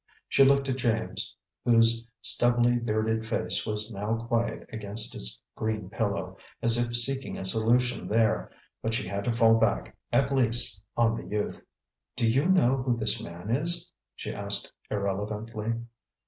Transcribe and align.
She 0.27 0.43
looked 0.43 0.67
at 0.67 0.77
James, 0.77 1.35
whose 1.63 2.07
stubbly 2.21 2.77
bearded 2.79 3.23
face 3.23 3.67
was 3.67 3.91
now 3.91 4.15
quiet 4.15 4.67
against 4.73 5.13
its 5.13 5.39
green 5.55 5.91
pillow, 5.91 6.37
as 6.59 6.75
if 6.83 6.95
seeking 6.97 7.37
a 7.37 7.45
solution 7.45 8.07
there; 8.07 8.49
but 8.81 8.95
she 8.95 9.07
had 9.07 9.23
to 9.25 9.31
fall 9.31 9.53
back, 9.59 9.95
at 10.11 10.35
last, 10.35 10.81
on 10.97 11.15
the 11.15 11.23
youth. 11.27 11.61
"Do 12.15 12.27
you 12.27 12.47
know 12.47 12.77
who 12.77 12.97
this 12.97 13.21
man 13.21 13.51
is?" 13.51 13.91
she 14.15 14.33
asked 14.33 14.73
irrelevantly. 14.89 15.73